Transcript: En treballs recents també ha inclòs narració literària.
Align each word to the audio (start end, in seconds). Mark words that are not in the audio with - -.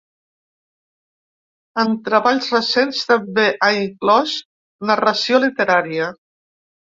En 1.81 1.91
treballs 2.07 2.47
recents 2.55 3.03
també 3.11 3.45
ha 3.65 3.69
inclòs 3.81 4.33
narració 4.93 5.43
literària. 5.47 6.09